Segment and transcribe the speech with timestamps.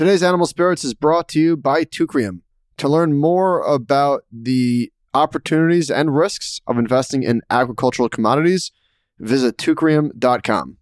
[0.00, 2.40] Today's Animal Spirits is brought to you by Teucrium.
[2.78, 8.72] To learn more about the opportunities and risks of investing in agricultural commodities,
[9.18, 10.78] visit teucrium.com.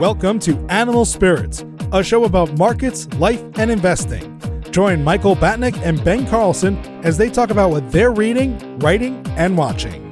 [0.00, 4.40] Welcome to Animal Spirits, a show about markets, life, and investing.
[4.72, 9.56] Join Michael Batnick and Ben Carlson as they talk about what they're reading, writing, and
[9.56, 10.05] watching.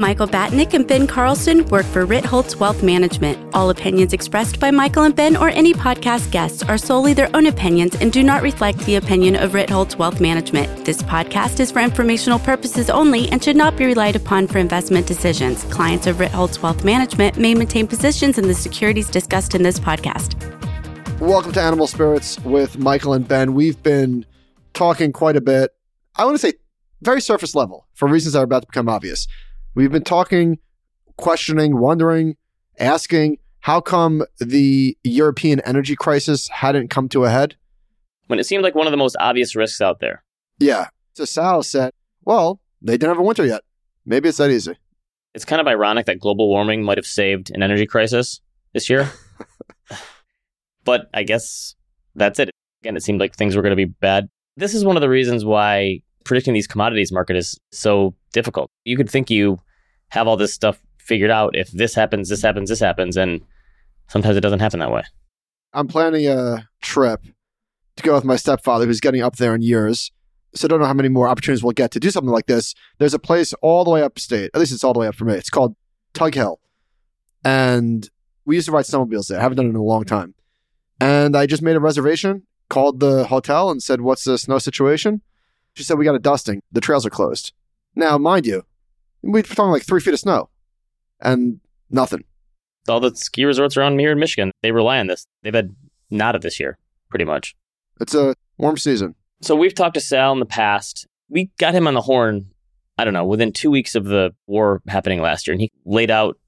[0.00, 3.54] Michael Batnick and Ben Carlson work for Ritholtz Wealth Management.
[3.54, 7.44] All opinions expressed by Michael and Ben or any podcast guests are solely their own
[7.44, 10.86] opinions and do not reflect the opinion of Ritholtz Wealth Management.
[10.86, 15.06] This podcast is for informational purposes only and should not be relied upon for investment
[15.06, 15.64] decisions.
[15.64, 20.34] Clients of Ritholtz Wealth Management may maintain positions in the securities discussed in this podcast.
[21.20, 23.52] Welcome to Animal Spirits with Michael and Ben.
[23.52, 24.24] We've been
[24.72, 25.72] talking quite a bit.
[26.16, 26.54] I want to say
[27.02, 29.26] very surface level for reasons that are about to become obvious.
[29.74, 30.58] We've been talking,
[31.16, 32.36] questioning, wondering,
[32.78, 37.56] asking how come the European energy crisis hadn't come to a head?
[38.26, 40.24] When it seemed like one of the most obvious risks out there.
[40.58, 40.88] Yeah.
[41.14, 41.92] So Sal said,
[42.24, 43.62] well, they didn't have a winter yet.
[44.04, 44.76] Maybe it's that easy.
[45.34, 48.40] It's kind of ironic that global warming might have saved an energy crisis
[48.72, 49.10] this year.
[50.84, 51.76] but I guess
[52.14, 52.50] that's it.
[52.82, 54.28] Again, it seemed like things were going to be bad.
[54.56, 58.70] This is one of the reasons why predicting these commodities market is so difficult.
[58.84, 59.58] You could think you
[60.10, 63.40] have all this stuff figured out if this happens, this happens, this happens, and
[64.08, 65.02] sometimes it doesn't happen that way.
[65.72, 67.24] I'm planning a trip
[67.96, 70.10] to go with my stepfather who's getting up there in years.
[70.54, 72.74] So I don't know how many more opportunities we'll get to do something like this.
[72.98, 75.24] There's a place all the way upstate, at least it's all the way up for
[75.24, 75.34] me.
[75.34, 75.76] It's called
[76.12, 76.60] Tug Hill.
[77.44, 78.08] And
[78.44, 79.38] we used to ride snowmobiles there.
[79.38, 80.34] I haven't done it in a long time.
[81.00, 85.22] And I just made a reservation, called the hotel and said, What's the snow situation?
[85.74, 86.62] She said, We got a dusting.
[86.72, 87.52] The trails are closed.
[87.94, 88.64] Now, mind you,
[89.22, 90.50] we're talking like three feet of snow
[91.20, 92.24] and nothing.
[92.88, 95.26] All the ski resorts around here in Michigan, they rely on this.
[95.42, 95.74] They've had
[96.10, 97.54] nada this year, pretty much.
[98.00, 99.14] It's a warm season.
[99.42, 101.06] So we've talked to Sal in the past.
[101.28, 102.50] We got him on the horn,
[102.98, 105.52] I don't know, within two weeks of the war happening last year.
[105.52, 106.38] And he laid out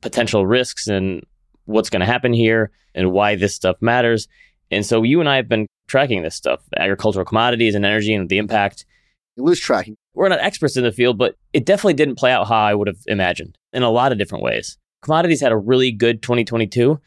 [0.00, 1.24] potential risks and
[1.64, 4.28] what's going to happen here and why this stuff matters.
[4.70, 8.28] And so you and I have been tracking this stuff, agricultural commodities and energy and
[8.28, 8.86] the impact.
[9.36, 9.96] You lose tracking.
[10.14, 12.86] We're not experts in the field, but it definitely didn't play out how I would
[12.86, 14.76] have imagined in a lot of different ways.
[15.00, 17.00] Commodities had a really good 2022.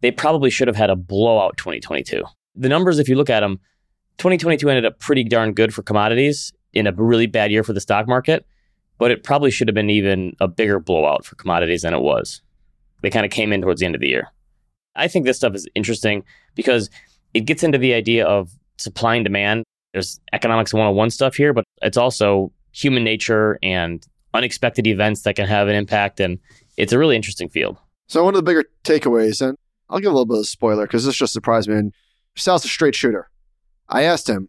[0.00, 2.22] They probably should have had a blowout 2022.
[2.54, 3.58] The numbers, if you look at them,
[4.18, 7.80] 2022 ended up pretty darn good for commodities in a really bad year for the
[7.80, 8.46] stock market,
[8.98, 12.42] but it probably should have been even a bigger blowout for commodities than it was.
[13.02, 14.28] They kind of came in towards the end of the year.
[14.94, 16.24] I think this stuff is interesting
[16.54, 16.88] because
[17.34, 19.64] it gets into the idea of supply and demand.
[19.94, 25.46] There's economics 101 stuff here, but it's also human nature and unexpected events that can
[25.46, 26.18] have an impact.
[26.18, 26.40] And
[26.76, 27.78] it's a really interesting field.
[28.08, 29.56] So, one of the bigger takeaways, and
[29.88, 31.76] I'll give a little bit of spoiler because this just surprised me.
[31.76, 31.94] And
[32.36, 33.30] Sal's a straight shooter.
[33.88, 34.48] I asked him,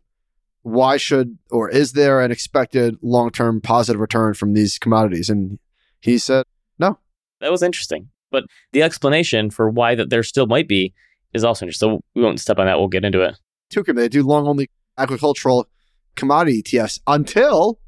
[0.63, 5.29] why should or is there an expected long term positive return from these commodities?
[5.29, 5.59] And
[6.01, 6.45] he said,
[6.79, 6.97] no.
[7.39, 8.09] That was interesting.
[8.31, 10.95] But the explanation for why that there still might be
[11.35, 11.89] is also interesting.
[11.89, 12.79] So we won't step on that.
[12.79, 13.37] We'll get into it.
[13.71, 15.67] Teucrium, they do long only agricultural
[16.15, 17.79] commodity ETFs until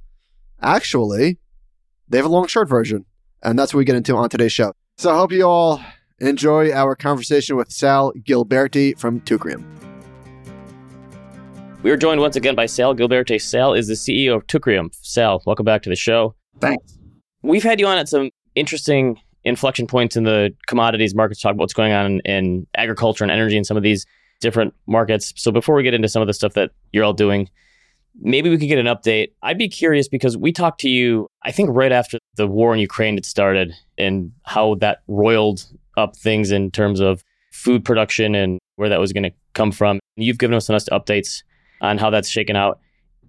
[0.61, 1.39] actually
[2.09, 3.05] they have a long short version.
[3.43, 4.73] And that's what we get into on today's show.
[4.97, 5.81] So I hope you all
[6.19, 9.63] enjoy our conversation with Sal Gilbertie from Teucrium.
[11.83, 13.39] We are joined once again by Sal Gilbertie.
[13.39, 14.89] Sal is the CEO of Teucrium.
[15.01, 16.35] Sal, welcome back to the show.
[16.59, 16.97] Thanks.
[17.43, 21.61] We've had you on at some interesting inflection points in the commodities markets, talk about
[21.61, 24.05] what's going on in, in agriculture and energy and some of these
[24.39, 25.33] different markets.
[25.35, 27.49] So before we get into some of the stuff that you're all doing,
[28.19, 29.31] maybe we could get an update.
[29.41, 32.79] I'd be curious because we talked to you, I think, right after the war in
[32.79, 35.65] Ukraine had started and how that roiled
[35.97, 39.99] up things in terms of food production and where that was going to come from.
[40.15, 41.43] You've given us some updates
[41.81, 42.79] on how that's shaken out.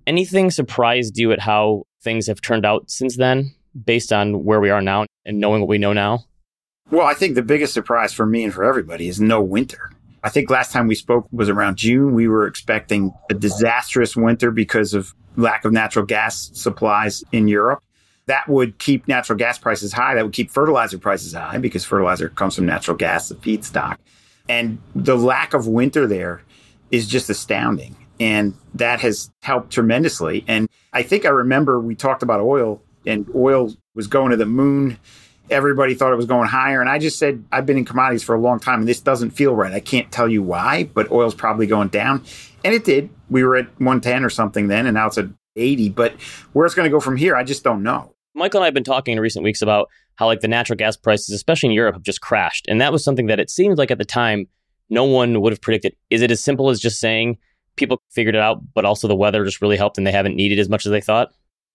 [0.06, 3.54] Anything surprised you at how things have turned out since then?
[3.84, 6.24] based on where we are now and knowing what we know now?
[6.90, 9.90] Well, I think the biggest surprise for me and for everybody is no winter.
[10.22, 12.14] I think last time we spoke was around June.
[12.14, 17.82] We were expecting a disastrous winter because of lack of natural gas supplies in Europe.
[18.26, 20.14] That would keep natural gas prices high.
[20.14, 23.96] That would keep fertilizer prices high because fertilizer comes from natural gas, the feedstock.
[24.48, 26.42] And the lack of winter there
[26.90, 27.96] is just astounding.
[28.20, 30.44] And that has helped tremendously.
[30.48, 34.46] And I think I remember we talked about oil and oil was going to the
[34.46, 34.98] moon.
[35.50, 36.80] Everybody thought it was going higher.
[36.80, 39.30] And I just said, I've been in commodities for a long time and this doesn't
[39.30, 39.72] feel right.
[39.72, 42.24] I can't tell you why, but oil's probably going down.
[42.64, 43.10] And it did.
[43.30, 45.90] We were at 110 or something then, and now it's at 80.
[45.90, 46.14] But
[46.52, 48.14] where it's going to go from here, I just don't know.
[48.34, 50.96] Michael and I have been talking in recent weeks about how like the natural gas
[50.96, 52.66] prices, especially in Europe, have just crashed.
[52.68, 54.46] And that was something that it seemed like at the time
[54.90, 55.94] no one would have predicted.
[56.10, 57.38] Is it as simple as just saying
[57.76, 60.58] people figured it out, but also the weather just really helped and they haven't needed
[60.58, 61.32] as much as they thought?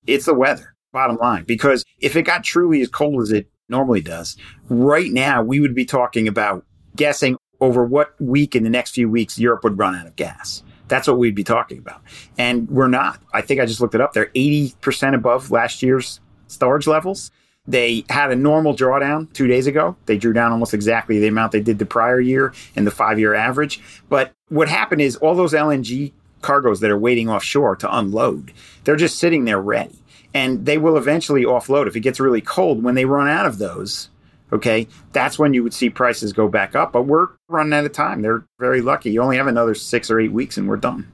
[0.08, 1.44] It's the weather, bottom line.
[1.46, 4.38] Because if it got truly as cold as it normally does,
[4.70, 6.66] right now we would be talking about
[6.96, 10.64] guessing over what week in the next few weeks Europe would run out of gas.
[10.88, 12.02] That's what we'd be talking about.
[12.38, 13.22] And we're not.
[13.34, 14.14] I think I just looked it up.
[14.14, 17.32] They're 80% above last year's storage levels.
[17.66, 19.96] They had a normal drawdown two days ago.
[20.06, 23.18] They drew down almost exactly the amount they did the prior year and the five
[23.18, 23.82] year average.
[24.10, 26.12] But what happened is all those LNG
[26.42, 28.52] cargoes that are waiting offshore to unload,
[28.84, 30.03] they're just sitting there ready.
[30.34, 32.84] And they will eventually offload if it gets really cold.
[32.84, 34.10] When they run out of those,
[34.52, 36.92] okay, that's when you would see prices go back up.
[36.92, 38.22] But we're running out of time.
[38.22, 39.12] They're very lucky.
[39.12, 41.12] You only have another six or eight weeks and we're done.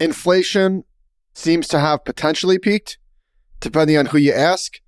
[0.00, 0.84] Inflation
[1.34, 2.98] seems to have potentially peaked,
[3.60, 4.80] depending on who you ask.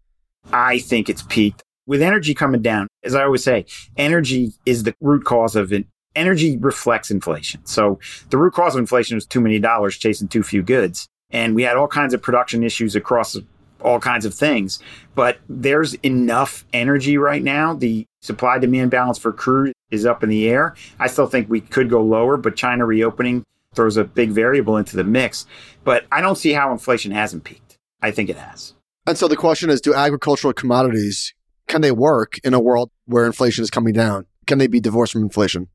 [0.53, 1.62] I think it's peaked.
[1.87, 3.64] With energy coming down, as I always say,
[3.97, 5.87] energy is the root cause of it.
[6.14, 7.64] Energy reflects inflation.
[7.64, 7.99] So
[8.31, 11.06] the root cause of inflation was too many dollars chasing too few goods.
[11.31, 13.37] And we had all kinds of production issues across
[13.83, 14.79] all kinds of things.
[15.15, 17.75] But there's enough energy right now.
[17.75, 20.75] The supply demand balance for crude is up in the air.
[20.99, 23.45] I still think we could go lower, but China reopening
[23.75, 25.47] throws a big variable into the mix.
[25.85, 27.77] But I don't see how inflation hasn't peaked.
[28.03, 28.75] I think it has.
[29.07, 31.35] And so the question is do agricultural commodities
[31.69, 34.27] can they work in a world where inflation is coming down?
[34.47, 35.69] Can they be divorced from inflation?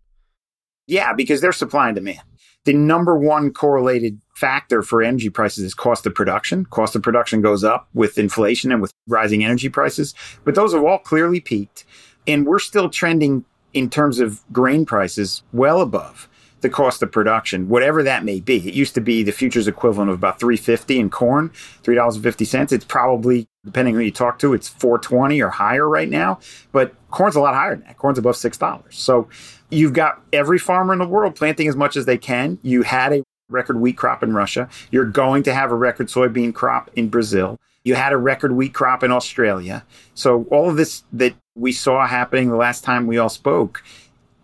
[0.88, 2.22] Yeah, because they're supply and demand.
[2.66, 6.66] The number one correlated factor for energy prices is cost of production.
[6.66, 10.14] Cost of production goes up with inflation and with rising energy prices,
[10.44, 11.86] but those have all clearly peaked.
[12.28, 16.30] And we're still trending in terms of grain prices well above
[16.64, 18.68] the cost of production, whatever that may be.
[18.68, 21.50] It used to be the futures equivalent of about 350 in corn,
[21.84, 22.72] $3.50.
[22.72, 26.40] It's probably, depending who you talk to, it's 420 or higher right now.
[26.72, 27.98] But corn's a lot higher than that.
[27.98, 28.94] Corn's above $6.
[28.94, 29.28] So
[29.70, 32.58] you've got every farmer in the world planting as much as they can.
[32.64, 33.23] You had a
[33.54, 34.68] record wheat crop in Russia.
[34.92, 37.60] You're going to have a record soybean crop in Brazil.
[37.84, 39.86] You had a record wheat crop in Australia.
[40.14, 43.84] So all of this that we saw happening the last time we all spoke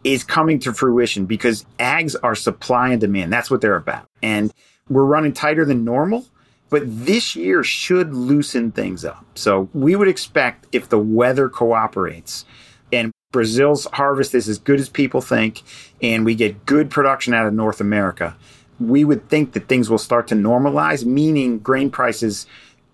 [0.03, 3.33] is coming to fruition because ags are supply and demand.
[3.33, 4.07] That's what they're about.
[4.21, 4.53] And
[4.87, 6.25] we're running tighter than normal,
[6.69, 9.25] but this year should loosen things up.
[9.35, 12.45] So we would expect if the weather cooperates
[12.91, 15.61] and Brazil's harvest is as good as people think,
[16.01, 18.35] and we get good production out of North America,
[18.79, 22.45] we would think that things will start to normalize, meaning grain prices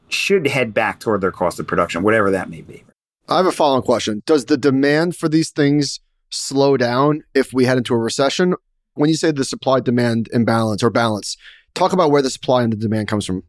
[0.10, 2.84] should head back toward their cost of production, whatever that may be.
[3.28, 4.22] I have a follow on question.
[4.26, 6.00] Does the demand for these things
[6.36, 8.56] slow down if we head into a recession.
[8.94, 11.38] When you say the supply demand imbalance or balance,
[11.74, 13.44] talk about where the supply and the demand comes from.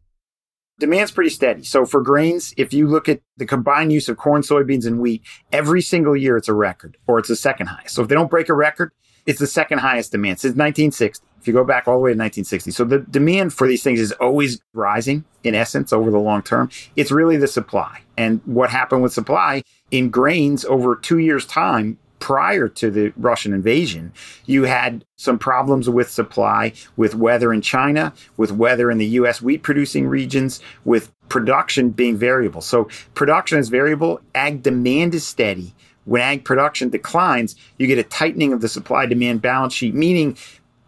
[0.79, 1.63] Demand's pretty steady.
[1.63, 5.23] So for grains, if you look at the combined use of corn, soybeans, and wheat,
[5.51, 7.95] every single year it's a record or it's the second highest.
[7.95, 8.91] So if they don't break a record,
[9.25, 11.25] it's the second highest demand since 1960.
[11.47, 12.71] If you go back all the way to 1960.
[12.71, 16.69] So the demand for these things is always rising in essence over the long term.
[16.97, 18.01] It's really the supply.
[18.17, 23.53] And what happened with supply in grains over two years' time, prior to the Russian
[23.53, 24.11] invasion,
[24.45, 29.41] you had some problems with supply, with weather in China, with weather in the US
[29.41, 32.59] wheat producing regions, with production being variable.
[32.59, 35.73] So production is variable, ag demand is steady.
[36.05, 40.37] When ag production declines, you get a tightening of the supply demand balance sheet, meaning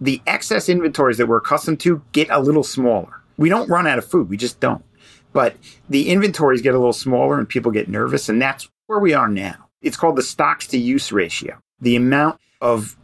[0.01, 3.21] the excess inventories that we're accustomed to get a little smaller.
[3.37, 4.83] We don't run out of food, we just don't.
[5.31, 5.55] But
[5.89, 9.29] the inventories get a little smaller and people get nervous, and that's where we are
[9.29, 9.69] now.
[9.81, 11.59] It's called the stocks to use ratio.
[11.79, 12.97] The amount of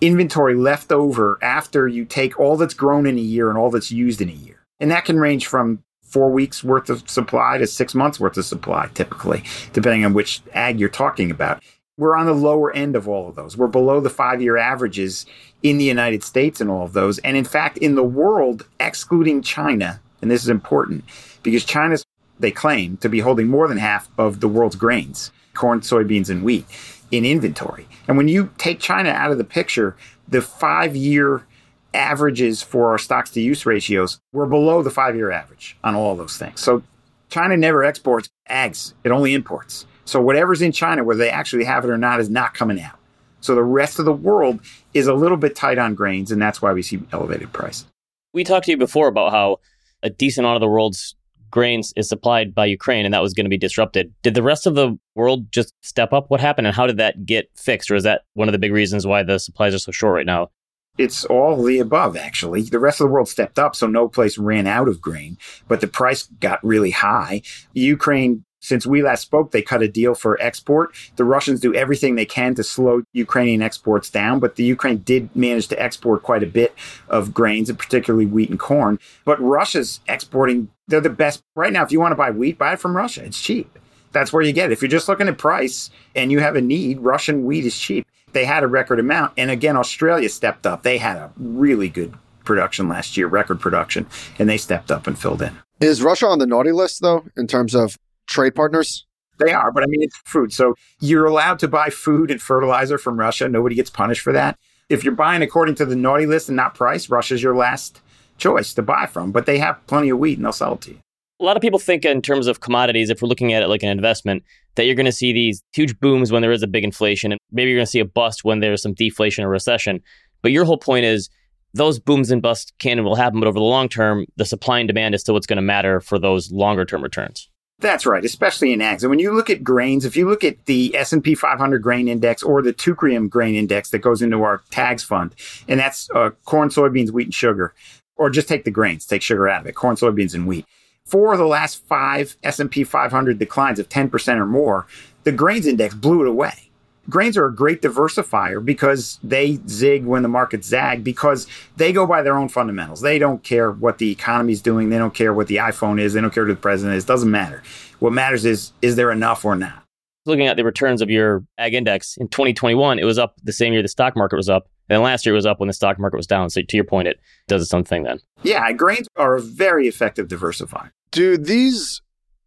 [0.00, 3.90] inventory left over after you take all that's grown in a year and all that's
[3.90, 4.64] used in a year.
[4.78, 8.44] And that can range from four weeks worth of supply to six months worth of
[8.44, 11.62] supply, typically, depending on which ag you're talking about.
[12.00, 13.58] We're on the lower end of all of those.
[13.58, 15.26] We're below the five year averages
[15.62, 17.18] in the United States and all of those.
[17.18, 21.04] And in fact, in the world, excluding China, and this is important
[21.42, 22.02] because China's,
[22.38, 26.42] they claim to be holding more than half of the world's grains corn, soybeans, and
[26.42, 26.64] wheat
[27.10, 27.86] in inventory.
[28.08, 29.94] And when you take China out of the picture,
[30.26, 31.44] the five year
[31.92, 36.16] averages for our stocks to use ratios were below the five year average on all
[36.16, 36.60] those things.
[36.60, 36.82] So
[37.28, 39.84] China never exports ags, it only imports.
[40.10, 42.98] So whatever's in China, whether they actually have it or not, is not coming out.
[43.40, 44.58] So the rest of the world
[44.92, 47.86] is a little bit tight on grains, and that's why we see elevated prices.
[48.34, 49.60] We talked to you before about how
[50.02, 51.14] a decent amount of the world's
[51.52, 54.12] grains is supplied by Ukraine and that was going to be disrupted.
[54.22, 56.28] Did the rest of the world just step up?
[56.28, 57.88] What happened and how did that get fixed?
[57.88, 60.26] Or is that one of the big reasons why the supplies are so short right
[60.26, 60.50] now?
[60.98, 62.62] It's all the above, actually.
[62.62, 65.38] The rest of the world stepped up, so no place ran out of grain,
[65.68, 67.42] but the price got really high.
[67.72, 70.94] Ukraine Since we last spoke, they cut a deal for export.
[71.16, 75.34] The Russians do everything they can to slow Ukrainian exports down, but the Ukraine did
[75.34, 76.74] manage to export quite a bit
[77.08, 78.98] of grains, and particularly wheat and corn.
[79.24, 81.42] But Russia's exporting, they're the best.
[81.56, 83.24] Right now, if you want to buy wheat, buy it from Russia.
[83.24, 83.78] It's cheap.
[84.12, 84.72] That's where you get it.
[84.72, 88.06] If you're just looking at price and you have a need, Russian wheat is cheap.
[88.32, 89.32] They had a record amount.
[89.36, 90.82] And again, Australia stepped up.
[90.82, 92.14] They had a really good
[92.44, 94.06] production last year, record production,
[94.38, 95.56] and they stepped up and filled in.
[95.80, 97.96] Is Russia on the naughty list, though, in terms of
[98.30, 99.06] trade partners?
[99.38, 100.52] They are, but I mean, it's food.
[100.52, 103.48] So you're allowed to buy food and fertilizer from Russia.
[103.48, 104.58] Nobody gets punished for that.
[104.88, 108.00] If you're buying according to the naughty list and not price, Russia's your last
[108.36, 110.90] choice to buy from, but they have plenty of wheat and they'll sell it to
[110.92, 110.98] you.
[111.40, 113.82] A lot of people think in terms of commodities, if we're looking at it like
[113.82, 114.42] an investment,
[114.74, 117.40] that you're going to see these huge booms when there is a big inflation, and
[117.50, 120.02] maybe you're going to see a bust when there's some deflation or recession.
[120.42, 121.30] But your whole point is
[121.72, 124.80] those booms and busts can and will happen, but over the long term, the supply
[124.80, 127.49] and demand is still what's going to matter for those longer term returns.
[127.80, 129.02] That's right, especially in ags.
[129.02, 132.42] And when you look at grains, if you look at the S&P 500 grain index
[132.42, 135.34] or the Teucrium grain index that goes into our tags fund,
[135.66, 137.74] and that's uh, corn, soybeans, wheat, and sugar,
[138.16, 140.66] or just take the grains, take sugar out of it, corn, soybeans, and wheat.
[141.06, 144.86] For the last five S&P 500 declines of 10% or more,
[145.24, 146.69] the grains index blew it away
[147.08, 152.06] grains are a great diversifier because they zig when the markets zag because they go
[152.06, 153.00] by their own fundamentals.
[153.00, 154.90] They don't care what the economy is doing.
[154.90, 156.12] They don't care what the iPhone is.
[156.12, 157.04] They don't care who the president is.
[157.04, 157.62] It doesn't matter.
[157.98, 159.84] What matters is, is there enough or not?
[160.26, 163.72] Looking at the returns of your ag index in 2021, it was up the same
[163.72, 164.68] year the stock market was up.
[164.88, 166.50] And then last year it was up when the stock market was down.
[166.50, 168.20] So to your point, it does its own thing then.
[168.42, 170.90] Yeah, grains are a very effective diversifier.
[171.10, 172.02] Do these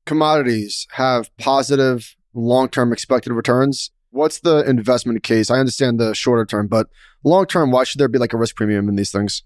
[0.06, 3.92] commodities have positive long term expected returns?
[4.14, 5.50] What's the investment case?
[5.50, 6.88] I understand the shorter term, but
[7.24, 9.44] long term, why should there be like a risk premium in these things?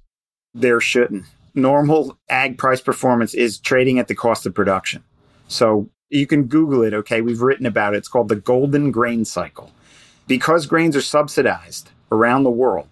[0.54, 1.26] There shouldn't.
[1.56, 5.04] Normal ag price performance is trading at the cost of production.
[5.48, 7.22] So you can Google it, okay?
[7.22, 7.98] We've written about it.
[7.98, 9.72] It's called the golden grain cycle.
[10.28, 12.90] Because grains are subsidized around the world,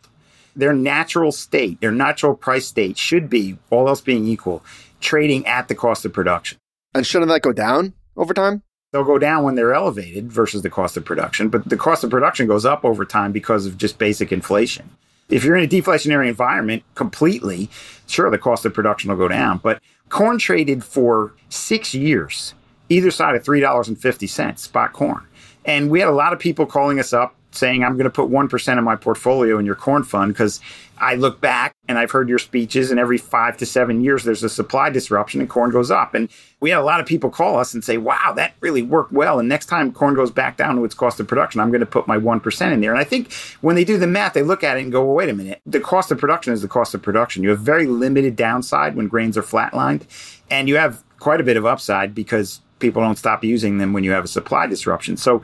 [0.56, 4.64] their natural state, their natural price state should be, all else being equal,
[5.02, 6.58] trading at the cost of production.
[6.94, 8.64] And shouldn't that go down over time?
[8.96, 12.10] They'll go down when they're elevated versus the cost of production, but the cost of
[12.10, 14.90] production goes up over time because of just basic inflation.
[15.28, 17.70] If you're in a deflationary environment completely,
[18.08, 19.58] sure, the cost of production will go down.
[19.58, 22.54] But corn traded for six years,
[22.88, 25.28] either side of $3.50 spot corn.
[25.66, 28.30] And we had a lot of people calling us up saying, I'm going to put
[28.30, 30.60] 1% of my portfolio in your corn fund because
[30.98, 34.44] I look back and I've heard your speeches, and every five to seven years, there's
[34.44, 36.14] a supply disruption and corn goes up.
[36.14, 36.30] And
[36.62, 39.40] we had a lot of people call us and say, wow, that really worked well.
[39.40, 41.86] And next time corn goes back down to its cost of production, I'm going to
[41.86, 42.92] put my 1% in there.
[42.92, 45.16] And I think when they do the math, they look at it and go, well,
[45.16, 45.62] wait a minute.
[45.66, 47.44] The cost of production is the cost of production.
[47.44, 50.04] You have very limited downside when grains are flatlined,
[50.50, 54.04] and you have quite a bit of upside because people don't stop using them when
[54.04, 55.18] you have a supply disruption.
[55.18, 55.42] So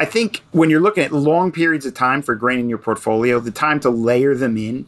[0.00, 3.38] I think when you're looking at long periods of time for grain in your portfolio,
[3.40, 4.86] the time to layer them in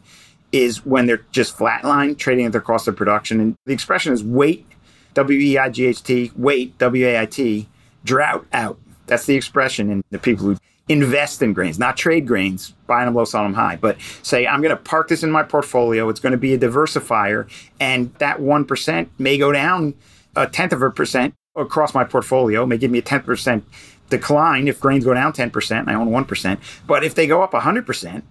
[0.52, 3.40] is when they're just flatline, trading at their cost of production.
[3.40, 4.66] And the expression is wait,
[5.14, 7.68] W E I G H T, wait, W A I T,
[8.04, 8.78] drought out.
[9.06, 9.90] That's the expression.
[9.90, 10.56] And the people who
[10.88, 14.60] invest in grains, not trade grains, buy them low, sell them high, but say, I'm
[14.60, 16.08] going to park this in my portfolio.
[16.08, 17.48] It's going to be a diversifier.
[17.80, 19.94] And that 1% may go down
[20.36, 23.62] a tenth of a percent across my portfolio, may give me a 10%
[24.10, 26.58] decline if grains go down 10% and I own 1%.
[26.86, 28.22] But if they go up 100%,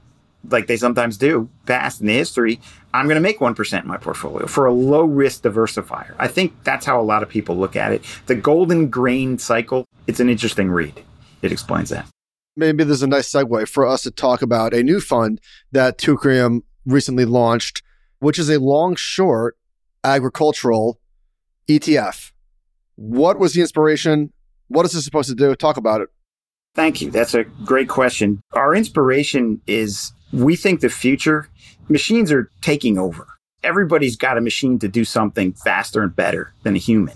[0.50, 2.60] like they sometimes do past in the history,
[2.94, 6.15] I'm going to make 1% in my portfolio for a low risk diversifier.
[6.20, 8.03] I think that's how a lot of people look at it.
[8.25, 11.01] The golden grain cycle, it's an interesting read.
[11.42, 12.08] It explains that.
[12.56, 16.62] Maybe there's a nice segue for us to talk about a new fund that Teucrium
[16.86, 17.82] recently launched,
[18.20, 19.58] which is a long short
[20.03, 21.00] agricultural
[21.68, 22.32] ETF.
[22.96, 24.32] What was the inspiration?
[24.74, 25.56] What is this supposed to do?
[25.56, 26.10] Talk about it.
[26.74, 27.12] Thank you.
[27.12, 28.42] That's a great question.
[28.53, 31.48] Our inspiration is we think the future
[31.89, 33.27] machines are taking over.
[33.63, 37.15] Everybody's got a machine to do something faster and better than a human.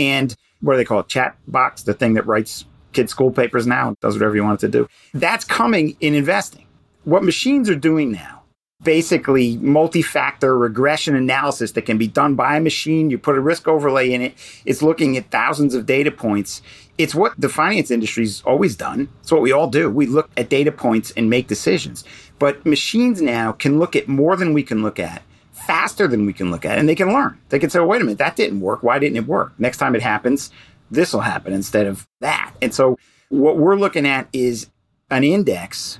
[0.00, 1.08] And what do they call it?
[1.08, 4.66] Chat box, the thing that writes kids' school papers now, does whatever you want it
[4.66, 4.88] to do.
[5.14, 6.66] That's coming in investing.
[7.04, 8.35] What machines are doing now
[8.82, 13.10] basically multi-factor regression analysis that can be done by a machine.
[13.10, 14.34] You put a risk overlay in it.
[14.64, 16.62] It's looking at thousands of data points.
[16.98, 19.08] It's what the finance industry's always done.
[19.20, 19.90] It's what we all do.
[19.90, 22.04] We look at data points and make decisions.
[22.38, 26.32] But machines now can look at more than we can look at, faster than we
[26.32, 27.38] can look at, and they can learn.
[27.48, 28.82] They can say, oh, wait a minute, that didn't work.
[28.82, 29.52] Why didn't it work?
[29.58, 30.50] Next time it happens,
[30.90, 32.54] this will happen instead of that.
[32.60, 32.98] And so
[33.30, 34.68] what we're looking at is
[35.10, 35.98] an index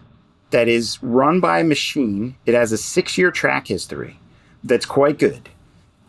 [0.51, 2.37] that is run by a machine.
[2.47, 4.19] It has a six year track history
[4.65, 5.49] that's quite good.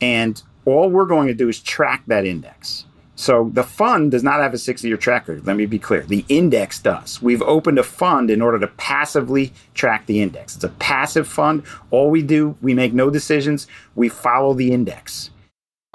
[0.02, 2.86] And all we're going to do is track that index.
[3.16, 5.48] So the fund does not have a six year track record.
[5.48, 6.02] Let me be clear.
[6.02, 7.20] The index does.
[7.20, 10.56] We've opened a fund in order to passively track the index.
[10.56, 11.64] It's a passive fund.
[11.90, 13.66] All we do, we make no decisions.
[13.96, 15.32] We follow the index.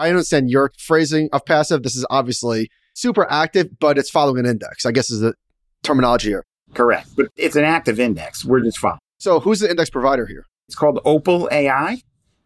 [0.01, 1.85] I understand your phrasing of passive.
[1.85, 4.85] This is obviously super active, but it's following an index.
[4.85, 5.35] I guess is the
[5.85, 6.45] terminology here.
[6.75, 7.09] Correct.
[7.17, 8.45] But it's an active index.
[8.45, 9.00] We're just following.
[9.19, 10.47] So who's the index provider here?
[10.69, 12.02] It's called Opal AI.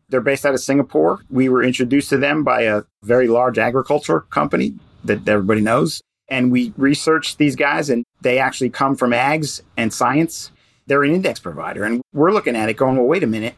[0.08, 1.20] They're based out of Singapore.
[1.30, 6.00] We were introduced to them by a very large agriculture company that everybody knows.
[6.28, 10.50] And we researched these guys, and they actually come from ags and science.
[10.86, 11.84] They're an index provider.
[11.84, 13.54] And we're looking at it going, well, wait a minute.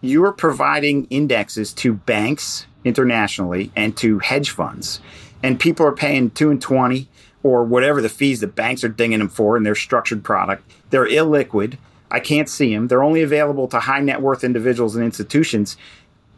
[0.00, 5.00] You're providing indexes to banks internationally and to hedge funds.
[5.42, 7.08] And people are paying two and 20
[7.42, 10.70] or whatever the fees the banks are dinging them for in their structured product.
[10.90, 11.78] They're illiquid.
[12.10, 12.88] I can't see them.
[12.88, 15.76] They're only available to high net worth individuals and institutions.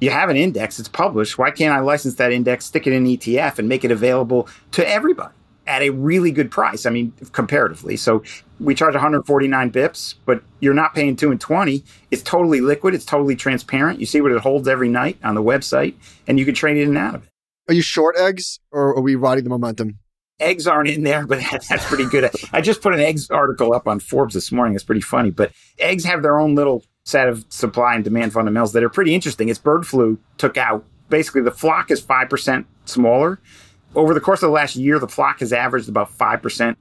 [0.01, 1.39] You have an index, it's published.
[1.39, 4.89] Why can't I license that index, stick it in ETF, and make it available to
[4.89, 5.33] everybody
[5.67, 6.87] at a really good price?
[6.87, 7.97] I mean, comparatively.
[7.97, 8.23] So
[8.59, 11.85] we charge 149 bips, but you're not paying two and 20.
[12.11, 14.01] It's totally liquid, it's totally transparent.
[14.01, 15.95] You see what it holds every night on the website,
[16.27, 17.29] and you can trade in and out of it.
[17.69, 20.01] Are you short eggs or are we riding the momentum?
[20.41, 22.31] Eggs aren't in there, but that's pretty good.
[22.53, 24.75] I just put an eggs article up on Forbes this morning.
[24.75, 28.73] It's pretty funny, but eggs have their own little set of supply and demand fundamentals
[28.73, 29.49] that are pretty interesting.
[29.49, 33.39] It's bird flu took out basically the flock is 5% smaller.
[33.95, 36.77] Over the course of the last year, the flock has averaged about 5%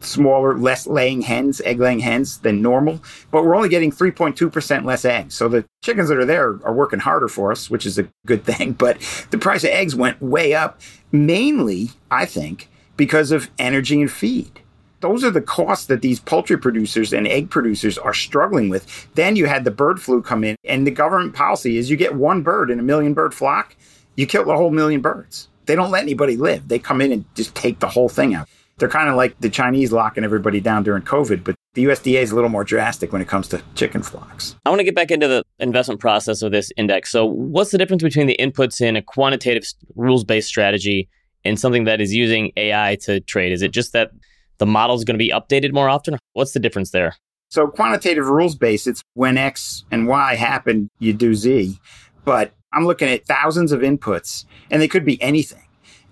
[0.00, 5.04] smaller, less laying hens, egg laying hens than normal, but we're only getting 3.2% less
[5.04, 5.34] eggs.
[5.34, 8.44] So the chickens that are there are working harder for us, which is a good
[8.44, 8.72] thing.
[8.84, 8.98] But
[9.30, 10.80] the price of eggs went way up,
[11.12, 14.60] mainly, I think, because of energy and feed.
[15.00, 19.06] Those are the costs that these poultry producers and egg producers are struggling with.
[19.14, 22.14] Then you had the bird flu come in, and the government policy is you get
[22.14, 23.76] one bird in a million bird flock,
[24.16, 25.48] you kill the whole million birds.
[25.66, 26.68] They don't let anybody live.
[26.68, 28.48] They come in and just take the whole thing out.
[28.78, 32.32] They're kind of like the Chinese locking everybody down during COVID, but the USDA is
[32.32, 34.56] a little more drastic when it comes to chicken flocks.
[34.64, 37.10] I want to get back into the investment process of this index.
[37.10, 41.08] So, what's the difference between the inputs in a quantitative rules based strategy
[41.44, 43.52] and something that is using AI to trade?
[43.52, 44.10] Is it just that
[44.58, 46.18] the model is going to be updated more often?
[46.32, 47.16] What's the difference there?
[47.50, 51.78] So quantitative rules based, it's when X and Y happen, you do Z.
[52.24, 55.62] But I'm looking at thousands of inputs and they could be anything.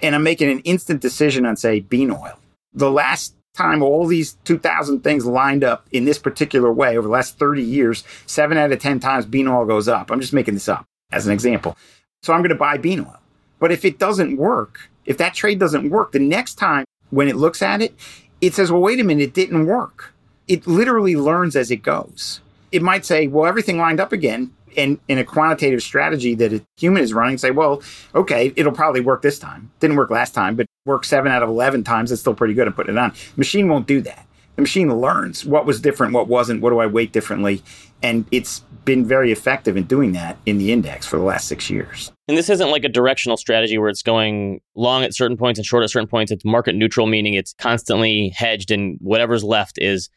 [0.00, 2.38] And I'm making an instant decision on, say, bean oil.
[2.74, 7.12] The last time all these 2000 things lined up in this particular way over the
[7.12, 10.10] last 30 years, seven out of 10 times bean oil goes up.
[10.10, 11.76] I'm just making this up as an example.
[12.22, 13.18] So I'm going to buy bean oil.
[13.58, 17.36] But if it doesn't work, if that trade doesn't work, the next time when it
[17.36, 17.94] looks at it,
[18.40, 20.12] it says, well, wait a minute, it didn't work.
[20.48, 22.40] It literally learns as it goes.
[22.72, 24.52] It might say, well, everything lined up again.
[24.74, 27.82] And in a quantitative strategy that a human is running, say, well,
[28.14, 29.70] okay, it'll probably work this time.
[29.80, 32.10] Didn't work last time, but worked seven out of 11 times.
[32.10, 33.12] It's still pretty good at putting it on.
[33.36, 34.26] Machine won't do that.
[34.62, 37.64] The machine learns what was different, what wasn't, what do I weight differently.
[38.00, 41.68] And it's been very effective in doing that in the index for the last six
[41.68, 42.12] years.
[42.28, 45.66] And this isn't like a directional strategy where it's going long at certain points and
[45.66, 46.30] short at certain points.
[46.30, 50.08] It's market neutral, meaning it's constantly hedged, and whatever's left is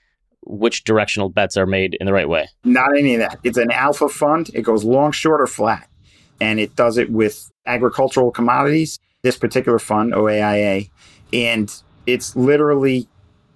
[0.43, 2.47] which directional bets are made in the right way.
[2.65, 3.39] Not any of that.
[3.43, 4.51] It's an alpha fund.
[4.53, 5.89] It goes long, short, or flat.
[6.39, 10.91] And it does it with agricultural commodities, this particular fund, OAIA.
[11.33, 11.73] And
[12.05, 13.07] it's literally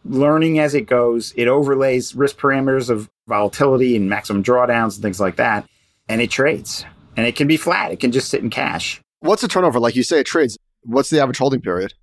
[0.06, 1.34] learning as it goes.
[1.36, 5.68] It overlays risk parameters of volatility and maximum drawdowns and things like that.
[6.08, 6.86] And it trades.
[7.18, 7.92] And it can be flat.
[7.92, 9.02] It can just sit in cash.
[9.20, 9.80] What's the turnover?
[9.80, 10.58] Like you say, it trades.
[10.84, 11.94] What's the average holding period?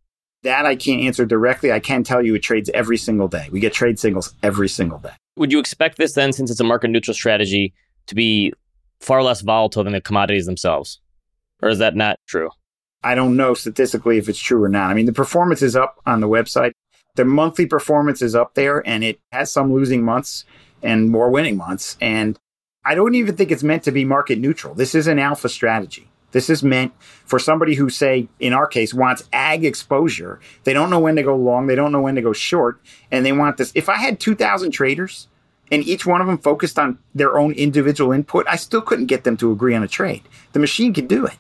[0.43, 1.73] That I can't answer directly.
[1.73, 3.49] I can tell you it trades every single day.
[3.51, 5.15] We get trade signals every single day.
[5.37, 7.75] Would you expect this then, since it's a market neutral strategy,
[8.07, 8.53] to be
[9.01, 11.01] far less volatile than the commodities themselves?
[11.63, 12.51] Or is that not true?
[13.03, 14.91] I don't know statistically if it's true or not.
[14.91, 16.73] I mean, the performance is up on the website.
[17.17, 20.45] The monthly performance is up there and it has some losing months
[20.83, 21.97] and more winning months.
[22.01, 22.39] And
[22.85, 24.75] I don't even think it's meant to be market neutral.
[24.75, 26.09] This is an alpha strategy.
[26.33, 30.39] This is meant for somebody who, say, in our case, wants ag exposure.
[30.65, 33.25] They don't know when to go long, they don't know when to go short, and
[33.25, 33.73] they want this.
[33.75, 35.29] If I had 2,000 traders
[35.73, 39.25] and each one of them focused on their own individual input, I still couldn't get
[39.25, 40.23] them to agree on a trade.
[40.53, 41.39] The machine can do it.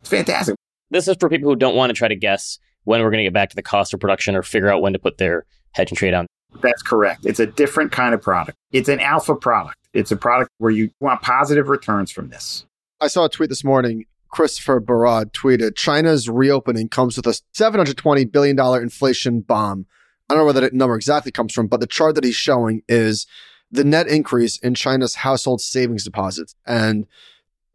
[0.00, 0.54] It's fantastic.
[0.90, 3.24] This is for people who don't want to try to guess when we're going to
[3.24, 5.90] get back to the cost of production or figure out when to put their hedge
[5.90, 6.26] and trade on.
[6.62, 7.26] That's correct.
[7.26, 8.56] It's a different kind of product.
[8.72, 9.76] It's an alpha product.
[9.92, 12.64] It's a product where you want positive returns from this.
[13.00, 14.04] I saw a tweet this morning.
[14.30, 19.86] Christopher Barraud tweeted China's reopening comes with a $720 billion inflation bomb.
[20.28, 22.82] I don't know where that number exactly comes from, but the chart that he's showing
[22.88, 23.26] is
[23.70, 26.54] the net increase in China's household savings deposits.
[26.66, 27.06] And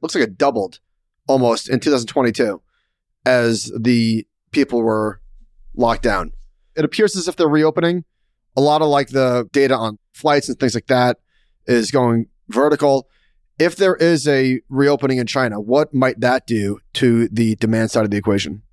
[0.02, 0.80] looks like it doubled
[1.28, 2.62] almost in 2022
[3.26, 5.22] as the people were
[5.76, 6.32] locked down.
[6.76, 8.06] It appears as if they're reopening.
[8.56, 11.18] A lot of like the data on flights and things like that
[11.66, 13.08] is going vertical.
[13.60, 18.04] If there is a reopening in China, what might that do to the demand side
[18.04, 18.64] of the equation?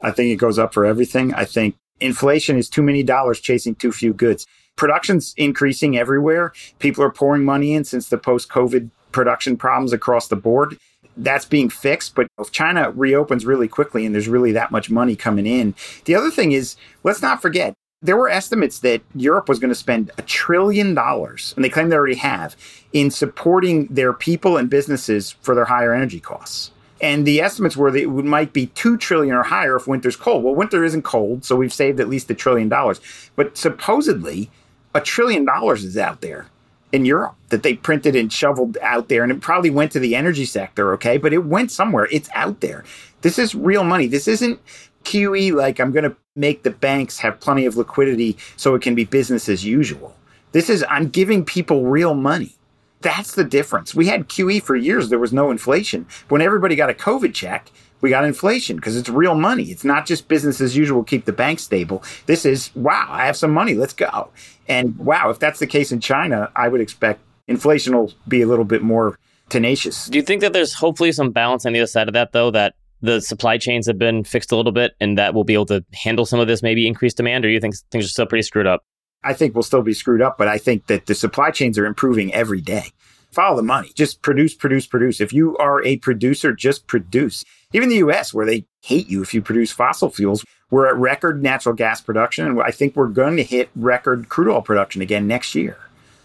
[0.00, 1.32] I think it goes up for everything.
[1.34, 4.46] I think inflation is too many dollars chasing too few goods.
[4.76, 6.52] Production's increasing everywhere.
[6.78, 10.78] People are pouring money in since the post COVID production problems across the board.
[11.16, 12.14] That's being fixed.
[12.14, 16.14] But if China reopens really quickly and there's really that much money coming in, the
[16.14, 20.10] other thing is, let's not forget, there were estimates that Europe was going to spend
[20.18, 22.56] a trillion dollars, and they claim they already have,
[22.92, 26.72] in supporting their people and businesses for their higher energy costs.
[27.00, 30.44] And the estimates were that it might be two trillion or higher if winter's cold.
[30.44, 33.00] Well, winter isn't cold, so we've saved at least a trillion dollars.
[33.34, 34.50] But supposedly,
[34.94, 36.46] a trillion dollars is out there
[36.92, 39.22] in Europe that they printed and shoveled out there.
[39.22, 41.16] And it probably went to the energy sector, okay?
[41.16, 42.06] But it went somewhere.
[42.10, 42.84] It's out there.
[43.22, 44.06] This is real money.
[44.06, 44.60] This isn't
[45.04, 48.94] QE like I'm going to make the banks have plenty of liquidity so it can
[48.94, 50.14] be business as usual.
[50.52, 52.54] This is I'm giving people real money.
[53.00, 53.94] That's the difference.
[53.94, 56.06] We had QE for years, there was no inflation.
[56.28, 57.70] When everybody got a COVID check,
[58.02, 59.64] we got inflation because it's real money.
[59.70, 62.02] It's not just business as usual, keep the bank stable.
[62.26, 64.28] This is, wow, I have some money, let's go.
[64.68, 68.46] And wow, if that's the case in China, I would expect inflation will be a
[68.46, 70.06] little bit more tenacious.
[70.06, 72.50] Do you think that there's hopefully some balance on the other side of that, though,
[72.50, 75.66] that the supply chains have been fixed a little bit and that we'll be able
[75.66, 78.26] to handle some of this maybe increased demand, or do you think things are still
[78.26, 78.84] pretty screwed up?
[79.24, 81.86] I think we'll still be screwed up, but I think that the supply chains are
[81.86, 82.86] improving every day.
[83.32, 83.90] Follow the money.
[83.94, 85.20] Just produce, produce, produce.
[85.20, 87.44] If you are a producer, just produce.
[87.72, 91.42] Even the US, where they hate you if you produce fossil fuels, we're at record
[91.42, 92.46] natural gas production.
[92.46, 95.78] And I think we're going to hit record crude oil production again next year.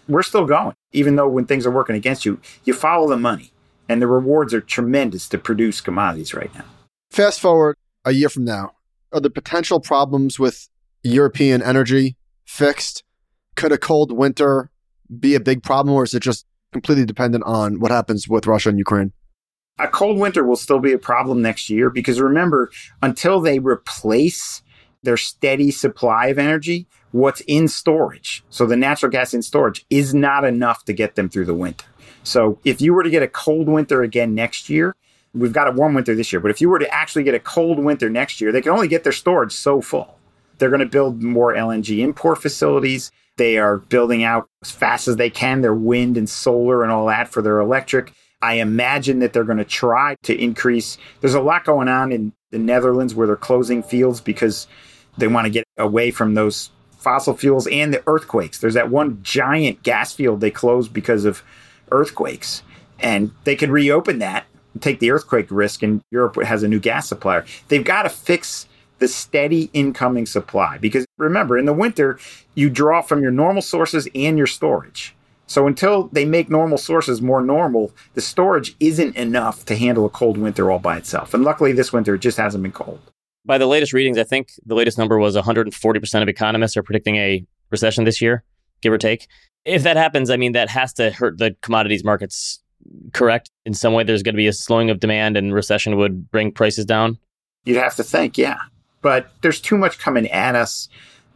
[0.06, 3.52] We're still going, even though when things are working against you, you follow the money.
[3.88, 6.64] And the rewards are tremendous to produce commodities right now.
[7.10, 8.72] Fast forward a year from now,
[9.12, 10.68] are the potential problems with
[11.02, 13.02] European energy fixed?
[13.56, 14.70] Could a cold winter
[15.18, 18.68] be a big problem, or is it just completely dependent on what happens with Russia
[18.68, 19.12] and Ukraine?
[19.78, 24.62] A cold winter will still be a problem next year because remember, until they replace
[25.02, 30.12] their steady supply of energy, what's in storage, so the natural gas in storage, is
[30.12, 31.86] not enough to get them through the winter.
[32.24, 34.96] So if you were to get a cold winter again next year,
[35.32, 37.40] we've got a warm winter this year, but if you were to actually get a
[37.40, 40.18] cold winter next year, they can only get their storage so full.
[40.58, 43.12] They're going to build more LNG import facilities.
[43.38, 47.06] They are building out as fast as they can their wind and solar and all
[47.06, 48.12] that for their electric.
[48.42, 50.98] I imagine that they're going to try to increase.
[51.20, 54.66] There's a lot going on in the Netherlands where they're closing fields because
[55.16, 58.58] they want to get away from those fossil fuels and the earthquakes.
[58.58, 61.42] There's that one giant gas field they closed because of
[61.90, 62.62] earthquakes.
[63.00, 64.46] And they could reopen that,
[64.80, 67.44] take the earthquake risk, and Europe has a new gas supplier.
[67.68, 68.66] They've got to fix
[68.98, 70.78] the steady incoming supply.
[70.78, 72.18] Because remember, in the winter,
[72.54, 75.14] you draw from your normal sources and your storage.
[75.46, 80.10] So until they make normal sources more normal, the storage isn't enough to handle a
[80.10, 81.32] cold winter all by itself.
[81.32, 83.00] And luckily, this winter it just hasn't been cold.
[83.46, 87.16] By the latest readings, I think the latest number was 140% of economists are predicting
[87.16, 88.44] a recession this year,
[88.82, 89.26] give or take.
[89.64, 92.62] If that happens, I mean, that has to hurt the commodities markets,
[93.14, 93.50] correct?
[93.64, 96.52] In some way, there's going to be a slowing of demand and recession would bring
[96.52, 97.18] prices down?
[97.64, 98.58] You'd have to think, yeah
[99.02, 100.88] but there's too much coming at us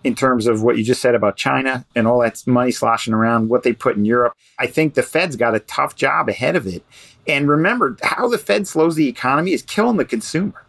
[0.05, 3.49] in terms of what you just said about China and all that money sloshing around,
[3.49, 4.35] what they put in Europe.
[4.59, 6.85] I think the Fed's got a tough job ahead of it.
[7.27, 10.65] And remember, how the Fed slows the economy is killing the consumer.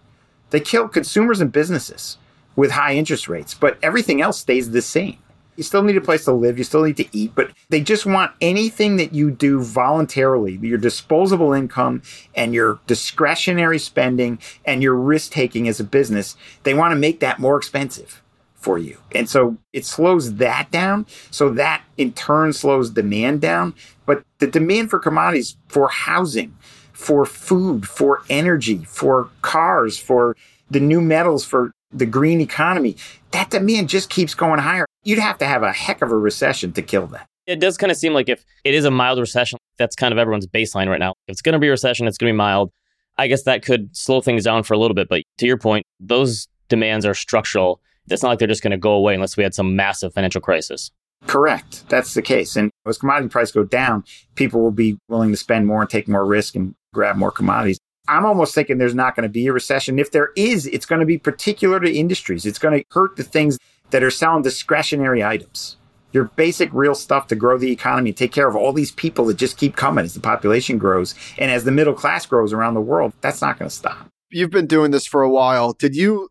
[0.51, 2.17] They kill consumers and businesses
[2.55, 5.17] with high interest rates, but everything else stays the same.
[5.55, 8.05] You still need a place to live, you still need to eat, but they just
[8.05, 12.01] want anything that you do voluntarily, your disposable income
[12.33, 17.19] and your discretionary spending and your risk taking as a business, they want to make
[17.19, 18.23] that more expensive
[18.63, 18.97] for you.
[19.13, 21.05] And so it slows that down.
[21.29, 23.75] So that in turn slows demand down.
[24.05, 26.57] But the demand for commodities, for housing,
[26.93, 30.37] for food, for energy, for cars, for
[30.71, 32.95] the new metals, for the green economy,
[33.31, 34.85] that demand just keeps going higher.
[35.03, 37.27] You'd have to have a heck of a recession to kill that.
[37.45, 40.17] It does kind of seem like if it is a mild recession, that's kind of
[40.17, 41.11] everyone's baseline right now.
[41.27, 42.71] If it's going to be a recession, it's going to be mild.
[43.17, 45.09] I guess that could slow things down for a little bit.
[45.09, 47.81] But to your point, those demands are structural.
[48.09, 50.41] It's not like they're just going to go away unless we had some massive financial
[50.41, 50.91] crisis.
[51.27, 51.87] Correct.
[51.89, 52.55] That's the case.
[52.55, 54.03] And as commodity prices go down,
[54.35, 57.77] people will be willing to spend more and take more risk and grab more commodities.
[58.07, 59.99] I'm almost thinking there's not going to be a recession.
[59.99, 62.45] If there is, it's going to be particular to industries.
[62.45, 63.57] It's going to hurt the things
[63.93, 65.77] that are selling discretionary items.
[66.11, 69.37] Your basic real stuff to grow the economy, take care of all these people that
[69.37, 72.81] just keep coming as the population grows and as the middle class grows around the
[72.81, 73.13] world.
[73.21, 74.07] That's not going to stop.
[74.31, 75.73] You've been doing this for a while.
[75.73, 76.29] Did you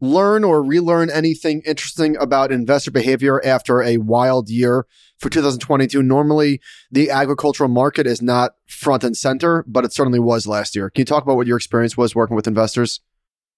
[0.00, 4.86] learn or relearn anything interesting about investor behavior after a wild year
[5.18, 6.02] for 2022?
[6.02, 10.88] Normally, the agricultural market is not front and center, but it certainly was last year.
[10.88, 13.00] Can you talk about what your experience was working with investors?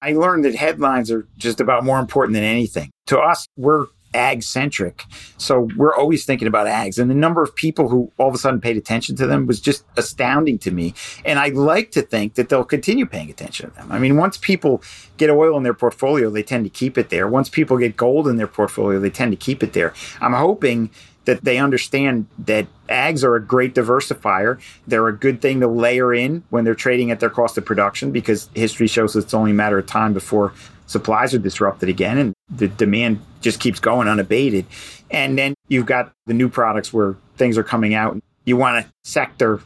[0.01, 2.91] I learned that headlines are just about more important than anything.
[3.07, 5.05] To us, we're ag centric.
[5.37, 6.99] So we're always thinking about ags.
[6.99, 9.61] And the number of people who all of a sudden paid attention to them was
[9.61, 10.95] just astounding to me.
[11.25, 13.93] And I like to think that they'll continue paying attention to them.
[13.93, 14.83] I mean, once people
[15.17, 17.29] get oil in their portfolio, they tend to keep it there.
[17.29, 19.93] Once people get gold in their portfolio, they tend to keep it there.
[20.21, 20.91] I'm hoping
[21.29, 24.59] that they understand that ags are a great diversifier.
[24.87, 28.13] They're a good thing to layer in when they're trading at their cost of production
[28.13, 30.55] because history shows it's only a matter of time before
[30.87, 34.65] supplies are disrupted again and the demand just keeps going unabated.
[35.11, 38.19] And then you've got the new products where things are coming out.
[38.47, 39.61] You want a sector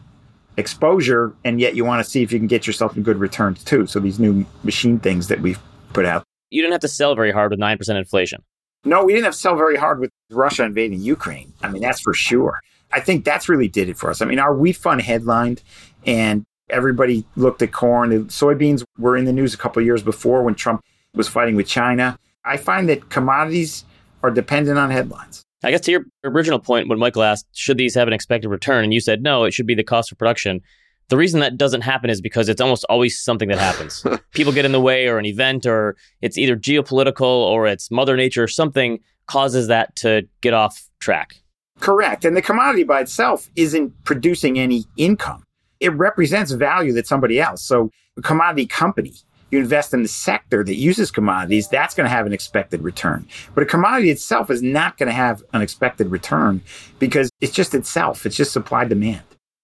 [0.57, 3.63] exposure, and yet you want to see if you can get yourself some good returns
[3.63, 3.87] too.
[3.87, 5.61] So these new machine things that we've
[5.93, 6.25] put out.
[6.51, 8.43] You didn't have to sell very hard with 9% inflation.
[8.85, 11.53] No, we didn't have to sell very hard with Russia invading Ukraine.
[11.63, 12.61] I mean, that's for sure.
[12.93, 14.21] I think that's really did it for us.
[14.21, 15.63] I mean, our wheat fund headlined
[16.05, 18.27] and everybody looked at corn.
[18.27, 20.83] Soybeans were in the news a couple years before when Trump
[21.15, 22.19] was fighting with China.
[22.45, 23.85] I find that commodities
[24.23, 25.45] are dependent on headlines.
[25.65, 28.83] I guess to your original point, when Michael asked, should these have an expected return?
[28.83, 30.61] And you said, no, it should be the cost of production.
[31.09, 34.05] The reason that doesn't happen is because it's almost always something that happens.
[34.33, 38.17] People get in the way, or an event, or it's either geopolitical or it's Mother
[38.17, 41.37] Nature, or something causes that to get off track.
[41.81, 42.25] Correct.
[42.25, 45.45] And the commodity by itself isn't producing any income,
[45.81, 47.63] it represents value that somebody else.
[47.63, 49.15] So, a commodity company
[49.53, 53.29] you invest in the sector that uses commodities, that's going to have an expected return.
[53.55, 56.63] But a commodity itself is not going to have an expected return
[56.99, 59.23] because it's just itself, it's just supply demand.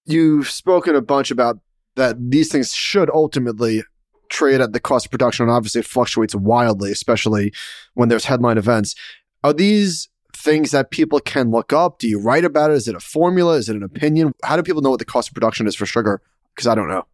[0.09, 1.59] You've spoken a bunch about
[1.97, 3.83] that these things should ultimately
[4.29, 7.53] trade at the cost of production, and obviously it fluctuates wildly, especially
[7.94, 8.94] when there's headline events.
[9.44, 11.99] Are these things that people can look up?
[11.99, 12.75] Do you write about it?
[12.75, 13.57] Is it a formula?
[13.57, 14.33] Is it an opinion?
[14.42, 16.21] How do people know what the cost of production is for sugar?
[16.55, 17.07] Because I don't know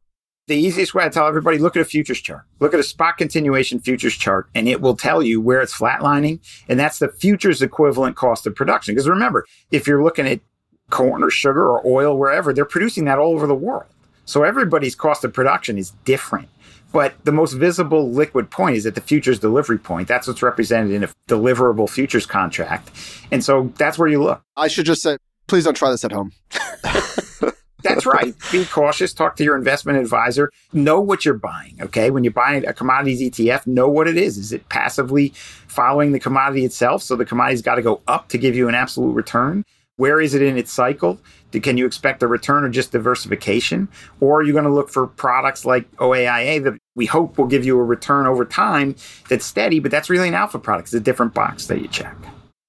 [0.47, 2.43] the easiest way I tell everybody, look at a futures chart.
[2.61, 6.41] Look at a spot continuation futures chart, and it will tell you where it's flatlining.
[6.69, 8.95] And that's the futures equivalent cost of production.
[8.95, 10.41] Because remember, if you're looking at
[10.91, 13.87] corn or sugar or oil, wherever, they're producing that all over the world.
[14.25, 16.49] So everybody's cost of production is different.
[16.93, 20.07] But the most visible liquid point is at the futures delivery point.
[20.07, 22.91] That's what's represented in a deliverable futures contract.
[23.33, 24.43] And so that's where you look.
[24.57, 25.17] I should just say,
[25.49, 26.33] please don't try this at home.
[27.85, 28.35] That's right.
[28.51, 29.13] Be cautious.
[29.13, 30.51] Talk to your investment advisor.
[30.73, 31.77] Know what you're buying.
[31.83, 32.11] Okay.
[32.11, 34.39] When you're buying a commodities ETF, know what it is.
[34.39, 35.35] Is it passively
[35.69, 37.03] following the commodity itself?
[37.03, 39.65] So the commodity's got to go up to give you an absolute return.
[39.97, 41.21] Where is it in its cycle?
[41.53, 43.89] Can you expect a return or just diversification?
[44.21, 47.65] Or are you going to look for products like OAIA that we hope will give
[47.65, 48.97] you a return over time
[49.29, 50.89] that's steady, but that's really an alpha product.
[50.89, 52.17] It's a different box that you check.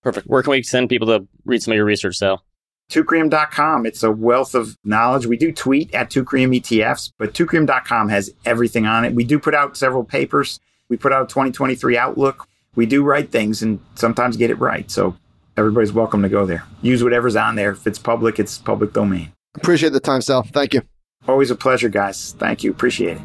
[0.04, 0.28] Perfect.
[0.28, 2.44] Where can we send people to read some of your research, Sal?
[2.92, 3.88] Teucrium.com.
[3.88, 5.26] It's a wealth of knowledge.
[5.26, 9.16] We do tweet at Teucrium ETFs, but Teucrium.com has everything on it.
[9.16, 10.60] We do put out several papers.
[10.90, 12.48] We put out a 2023 Outlook.
[12.76, 14.92] We do write things and sometimes get it right.
[14.92, 15.16] So
[15.58, 16.64] everybody's welcome to go there.
[16.82, 17.72] Use whatever's on there.
[17.72, 19.32] If it's public, it's public domain.
[19.56, 20.44] Appreciate the time, Sal.
[20.44, 20.82] Thank you.
[21.28, 22.36] Always a pleasure, guys.
[22.38, 22.72] Thank you.
[22.72, 23.22] Appreciate it.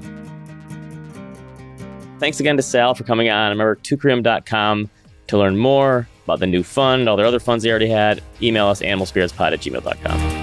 [2.19, 3.51] Thanks again to Sal for coming on.
[3.51, 4.91] Remember, Teucrium.com
[5.29, 8.67] to learn more about the new fund, all their other funds they already had, email
[8.67, 10.40] us animalspiritspod at gmail.com.